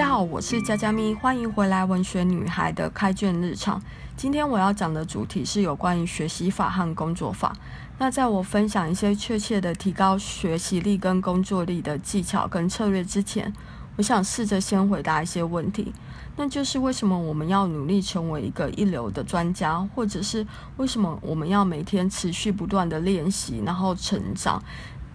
[0.00, 3.78] 大家好，我是佳佳咪，欢迎回来文学女孩的开卷日常。
[4.16, 7.54] 今天我要讲的主题是有关于学习法和工作法。
[7.98, 13.52] 那在我分享一些确切的提高学习力跟工作力的技巧跟策略之前，
[13.96, 15.92] 我想试着先回答一些问题。
[16.34, 20.46] 那就是为什么我们要努力成为一个一流的专家，或者是
[20.78, 24.62] 为什么我们要每天持续不断的练习，然后成长，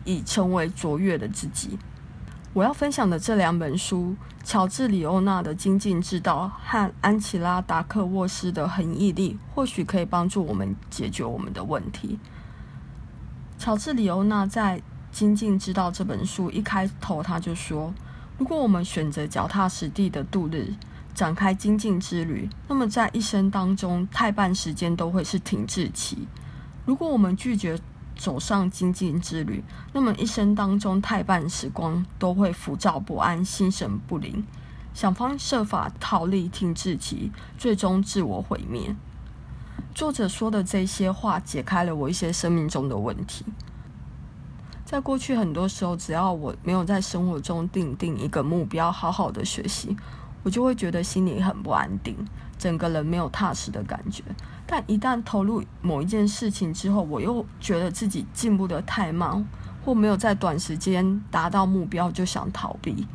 [0.03, 1.79] 以成为卓越的自己？
[2.55, 12.17] 我要分享的这两本书，乔治·里欧纳的《精进之道》和安琪拉·达克沃斯的《恒毅力》，或许可以帮助我们解决我们的问题。
[13.57, 14.79] 乔治·里欧纳在
[15.11, 17.93] 《精进之道》这本书一开头，他就说
[18.39, 20.73] ：“如果我们选择脚踏实地的度日，
[21.13, 26.25] 展开精进之旅，那么在一生当中，太半时间都会是停滞期。
[26.85, 27.77] 如果我们拒绝，”
[28.15, 34.43] 走上精进之旅，那么一生当中太半时光都会浮躁不安、心神不宁，
[34.93, 38.95] 想方设法逃离停滞期，最终自我毁灭。
[39.93, 43.45] 作者说的这些话解开了我一些生命中的问题。
[44.83, 49.97] 在过去很多时候，只要我没有在生活中定定一个目标，好好的学习，
[50.45, 52.15] 我就会觉得心里很不安定，
[52.55, 54.23] 整个人没有踏实的感觉。
[54.67, 59.43] 但一旦投入某一件事情之后，我又觉得自己进步得太慢，
[59.83, 63.07] 或没有在短时间达到目标，就想逃避。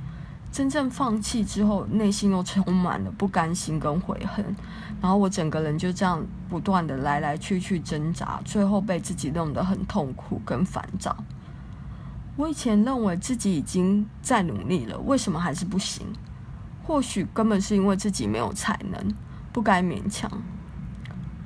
[0.51, 4.45] 真正放弃之后，内心又充满了不甘心跟悔恨，
[5.01, 11.17] 然后我整个人就这样不断地来来去去挣扎，最后被自己弄得很痛苦跟烦躁。
[12.36, 16.05] 我以前认为自己已经在努力了，为什么还是不行？
[16.83, 19.14] 或许根本是因为自己没有才能，
[19.53, 20.31] 不该勉强。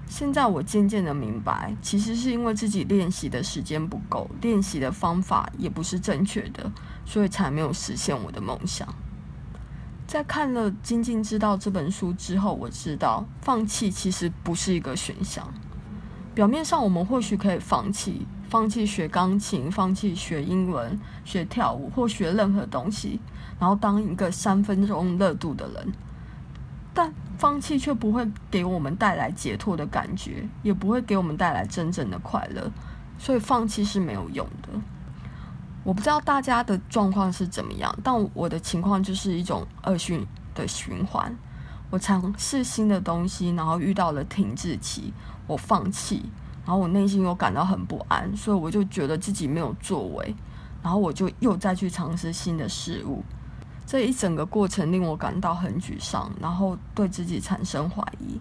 [0.07, 6.71] 现在我渐渐的明白，其实是因为自己练习的时间不够，练习的方法也不是正确的，
[7.05, 8.87] 所以才没有实现我的梦想。
[10.07, 15.53] 在看了《精进之道》这本书之后，我知道放弃其实不是一个选项。
[16.35, 23.19] 表面上我们或许可以放弃，放弃学钢琴，放弃学英文，学跳舞或学任何东西，
[23.59, 25.93] 然后当一个三分钟热度的人。
[26.95, 32.71] 但放弃却不会给我们带来解脱的感觉，也不会给我们带来真正的快乐，
[33.19, 34.69] 所以放弃是没有用的。
[35.83, 41.37] 我不知道大家的状况是怎么样，但我的情况就是一种恶性的循环。
[41.91, 45.13] 我尝试新的东西，然后遇到了停滞期，
[45.49, 46.23] 我放弃，
[46.65, 50.35] 然后我内心又感到很不安，所以我就觉得自己没有作为，
[50.83, 53.23] 然后我就又再去尝试新的事物。
[53.87, 58.41] 这一整个过程令我感到很沮丧，然后对自己产生怀疑。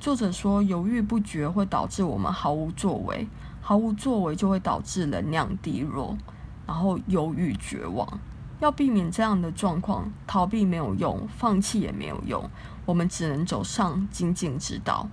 [0.00, 3.26] 作者说，犹豫不决会导致我们毫无作为，
[3.60, 6.18] 毫无作为就会导致能量低落，
[6.66, 8.18] 然后忧郁绝望。
[8.58, 12.50] 要避免这样的状况，逃避没有用，放弃也没有用，
[12.84, 15.08] 我们只能走上精进之道，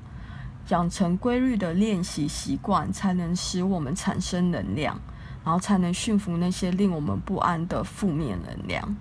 [0.69, 4.99] 养成规律的练习习惯，才能使我们产生能量，
[5.43, 8.95] 然后才能驯服那些令我们不安的负面能量。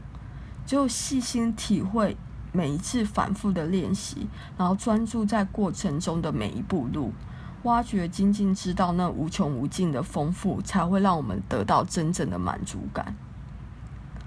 [0.67, 2.17] 只有细心体会
[2.53, 7.13] 每一次反复的练习，然后专注在过程中的每一步路，
[7.63, 13.15] 挖掘精进之道那无穷无尽的丰富，才会让我们得到真正的满足感。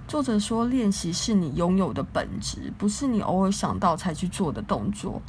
[0.07, 5.21] 作者说，练习是你拥有的本质，不是你偶尔想到才去做的动作。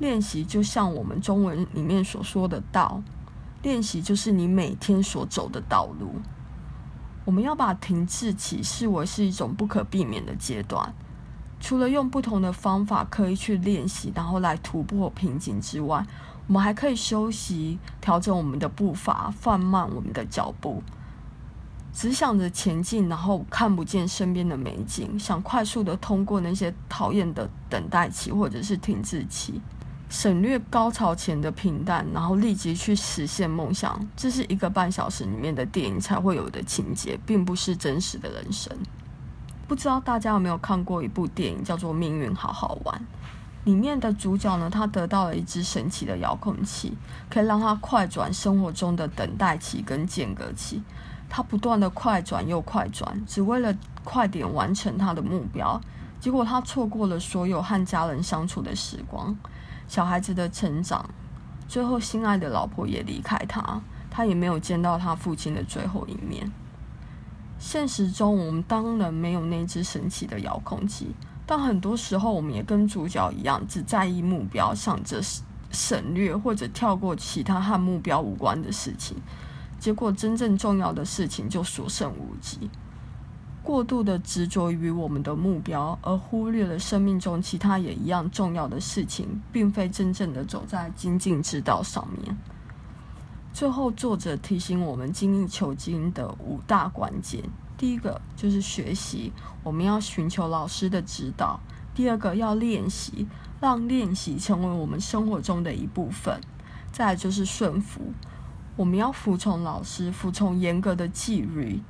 [0.00, 3.02] 练习就像我们中文里面所说的道，
[3.62, 6.14] 练习就是你每天所走的道路。
[7.26, 10.94] 我们要把停滞期视为是一种不可避免的阶段，
[11.60, 16.04] 除了用不同的方法刻意去练习，然后来突破瓶颈之外，
[16.46, 20.82] 我们还可以休息，调整我们的步伐，放慢我们的脚步，
[21.92, 29.60] 只想着前进，然后看不见身边的美景，想快速的通过那些讨厌的等待期或者是停滞期。
[30.10, 38.76] 省略高潮前的平淡，然后立即去实现梦想，这是一个半小时里面的电影才会有的情节，并不是真实的人生。
[39.68, 42.98] 不知道大家有没有看过一部电影，叫做《命运好好玩》。
[43.62, 46.96] 里面的主角呢，他得到了一只神奇的遥控器，
[47.30, 50.82] 可以让他快转生活中的等待期跟间隔期。
[51.28, 53.72] 他不断的快转又快转，只为了
[54.02, 55.80] 快点完成他的目标。
[56.18, 59.38] 结果他错过了所有和家人相处的时光。
[59.90, 61.04] 小孩子的成长，
[61.66, 66.48] 最后心爱的老婆也离开他，他也没有见到他父亲的最后一面。
[67.58, 71.08] 现实中，我们当然没有那只神奇的遥控器，
[71.44, 75.20] 但很多时候，我们也跟主角一样，只在意目标，想着
[75.72, 79.16] 省略或者跳过其他和目标无关的事情，
[79.80, 82.70] 结果真正重要的事情就所剩无几。
[83.70, 92.36] 过度的执着于我们的目标，而忽略了生命中其他也一样重要的事情，并非真正的走在精进之道上面。
[93.52, 97.44] 最后，作者提醒我们精益求精的五大关键：
[97.78, 99.32] 第一个就是学习，
[99.62, 101.60] 我们要寻求老师的指导；
[101.94, 103.28] 第二个要练习，
[103.60, 106.34] 让练习成为我们生活中的一部分；
[106.90, 108.12] 再就是顺服，
[108.74, 111.80] 我们要服从老师，服从严格的纪律，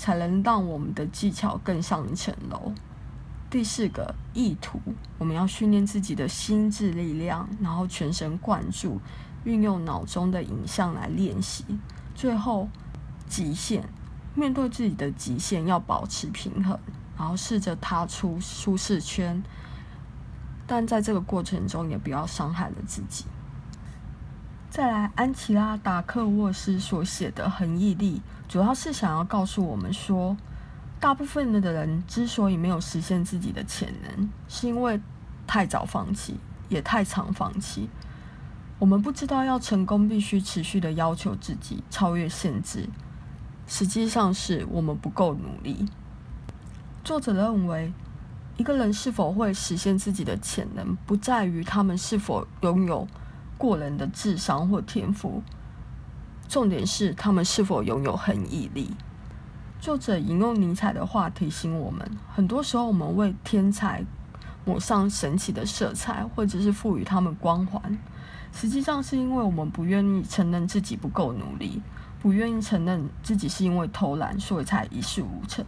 [0.00, 2.72] 才能让我们的技巧更上一层楼。
[3.50, 4.80] 第四个意图，
[5.18, 8.98] 我们要训练自己的心智力量，然后全神贯注。
[9.44, 11.64] 运用脑中的影像来练习，
[12.14, 12.68] 最后
[13.26, 13.86] 极限，
[14.34, 16.78] 面对自己的极限要保持平衡，
[17.18, 19.42] 然后试着踏出舒适圈，
[20.66, 23.26] 但在这个过程中也不要伤害了自己。
[24.70, 30.36] 再来，安琪拉·达克沃斯所写的恒毅力，主要是想要告诉我们说，
[31.00, 35.00] 大部分的人之所以没有实现自己的潜能，是因为
[35.44, 36.38] 太早放弃，
[36.68, 37.90] 也太常放弃。
[38.78, 42.88] 我们不知道要成功必须持续的要求自己，超越限制，
[43.66, 45.88] 实际上是我们不够努力。
[47.02, 47.92] 作者认为，
[48.56, 53.08] 一个人是否会实现自己的潜能，不在于他们是否拥有
[53.60, 55.42] 过人的智商或天赋，
[56.48, 58.96] 重点是他们是否拥有恒毅力。
[59.78, 64.02] 作者引用尼采的话提醒我们：很多时候，我们为天才
[64.64, 67.98] 抹上神奇的色彩，或者是赋予他们光环。
[68.50, 71.82] 实际上是因为我们不愿意承认自己不够努力，
[72.18, 75.62] 不愿意承认自己是因为偷懒，所以才一事无成，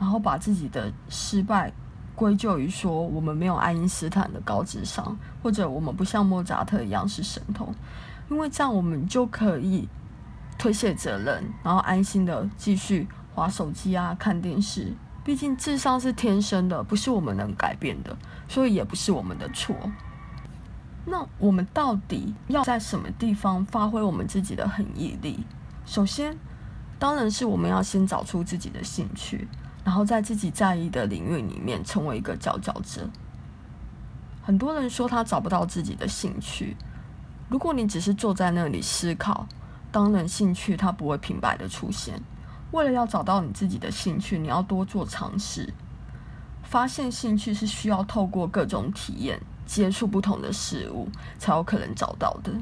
[0.00, 1.72] 然后把自己的失败
[2.18, 7.72] 归咎于说我们没有爱因斯坦的高智商，或者我们不像莫扎特一样是神童，
[8.28, 9.88] 因为这样我们就可以
[10.58, 13.06] 推卸责任，然后安心的继续
[13.36, 14.92] 划手机啊、看电视。
[15.22, 18.16] 毕竟智商是天生的，不是我们能改变的，
[18.48, 19.76] 所以也不是我们的错。
[21.04, 25.44] 那我们到底要在什么地方发挥我们自己的恒毅力？
[25.86, 26.36] 首先，
[26.98, 29.46] 当然是我们要先找出自己的兴趣，
[29.88, 33.08] 然后在自己在意的领域里面成为一个佼佼者。
[34.42, 36.76] 很多人说他找不到自己的兴趣，
[37.48, 39.46] 如果你只是坐在那里思考，
[39.90, 42.20] 当然兴趣它不会平白的出现。
[42.70, 45.72] 为了要找到你自己的兴趣，你要多做尝试。
[46.64, 49.40] 发现兴趣是需要透过各种体验。
[49.64, 51.08] 接触不同的事物，
[51.38, 52.52] 才有可能找到的。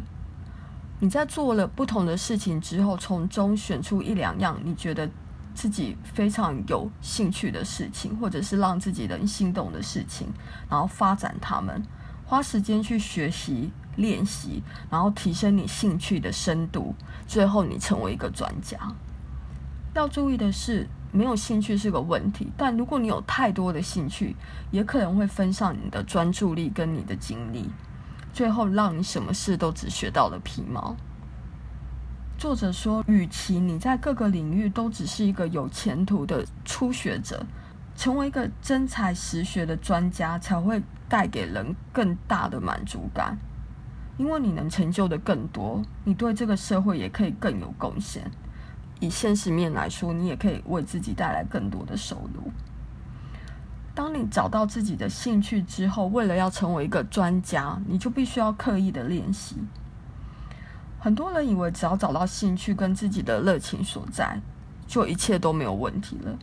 [1.00, 5.10] 你在做了不同的事情之后，从中选出一两样你觉得
[5.56, 10.28] 自己非常有兴趣的事情，或者是让自己人心动的事情，
[10.68, 11.82] 然后发展他们，
[12.26, 16.94] 花时间去学习、练习，然后提升你兴趣的深度，
[17.26, 18.78] 最后你成为一个专家。
[19.94, 24.36] 要注意的是，没有兴趣是个问题，但如果你有太多的兴趣，
[24.70, 27.70] 也可能会分散你的专注力跟你的精力，
[28.30, 30.94] 最后让你什么事都只学到了皮毛。
[32.38, 37.44] 作者说，与其你在各个领域都只是一个有前途的初学者，
[37.96, 43.38] 成为一个真才实学的专家，才会带给人更大的满足感，
[44.18, 48.30] 因为你能成就的更多，你对这个社会也可以更有贡献。
[49.00, 52.50] 以现实面来说，你也可以为自己带来更多的收入。
[53.94, 59.56] 当你找到自己的兴趣之后，为了要成为一个专家，你就必须要刻意的练习。
[60.98, 64.40] 很多人以为只要找到兴趣跟自己的热情所在，
[64.86, 66.36] 就一切都没有问题了。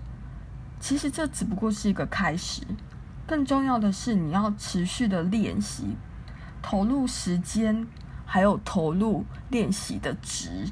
[0.80, 2.62] 其实这只不过是一个开始，
[3.26, 5.98] 更重要的是你要持续的练习，
[6.62, 7.88] 投入时间，
[8.26, 10.68] 还有投入练习的值。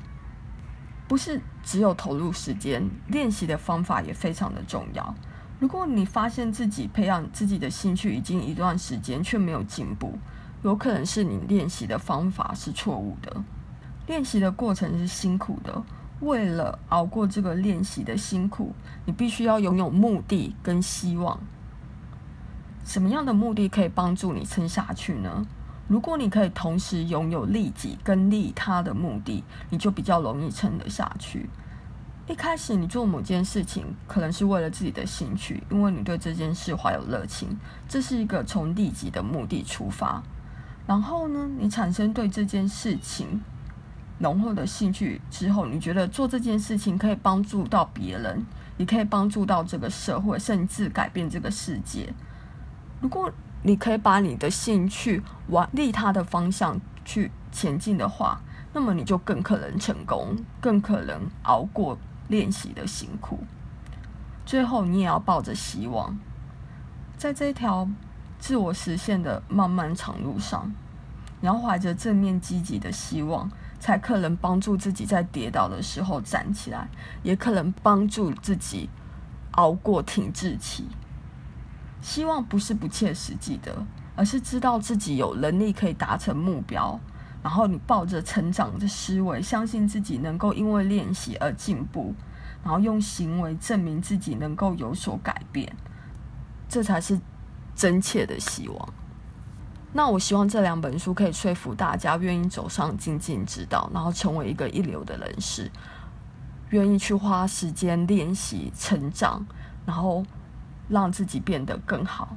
[1.08, 5.14] 不是只有投入时间，练习的方法也非常的重要。
[5.60, 10.18] 如果你发现自己培养自己的兴趣已经一段时间却没有进步，
[10.64, 13.44] 有可能是你练习的方法是错误的。
[14.12, 15.82] 练习的过程是辛苦的，
[16.20, 18.74] 为了熬过这个练习的辛苦，
[19.06, 21.40] 你必须要拥有目的跟希望。
[22.84, 25.48] 什么样的目的可以帮助你撑下去呢？
[25.88, 31.50] 如果你可以同时拥有利己跟利他的目的，你就比较容易撑得下去。
[32.28, 40.22] 一开始你做某件事情，可能是为了自己的兴趣，因为你对这件事怀有热情，这是一个从利己的目的出发。
[40.86, 43.42] 然后呢，你产生对这件事情
[44.22, 48.46] 浓厚的兴趣之后，你觉得做这件事情可以帮助到别人，
[48.78, 52.14] 也可以帮助到这个社会，甚至改变这个世界。
[53.02, 53.32] 如果
[53.64, 58.42] 你可以把你的兴趣往利他的方向去前进的话，
[58.74, 61.98] 那么你就更可能成功，更可能熬过
[62.28, 63.40] 练习的辛苦。
[64.46, 66.18] 最后你也要抱着希望，
[67.18, 67.88] 在这条
[68.40, 70.74] 自我实现的漫漫长路上，
[71.40, 73.50] 你要怀着正面积极的希望，
[73.82, 76.88] 才可能帮助自己在跌倒的时候站起来，
[77.24, 78.88] 也可能帮助自己
[79.54, 80.86] 熬过停滞期。
[82.00, 83.84] 希望不是不切实际的，
[84.16, 87.00] 而是知道自己有能力可以达成目标，
[87.42, 92.14] 然后你抱着成长的思维，相信自己能够因为练习而进步，
[92.64, 95.76] 然后用行为证明自己能够有所改变，
[96.70, 97.20] 这才是
[97.76, 98.94] 真切的希望。
[99.94, 105.72] 那我希望这两本书可以说服大家，愿意走上精进之道，然后成为一个一流的人士，
[106.70, 109.46] 愿意去花时间练习成长，
[109.86, 110.26] 然后。
[110.90, 112.36] 让自己变得更好。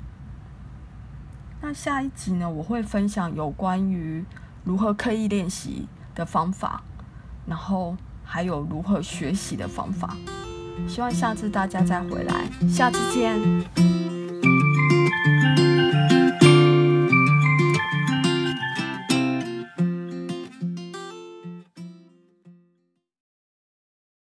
[1.60, 4.24] 那下一集呢，我会分享有关于
[4.62, 6.84] 如何刻意练习的方法，
[7.46, 10.16] 然后还有如何学习的方法。
[10.86, 13.93] 希望下次大家再回来，下次见。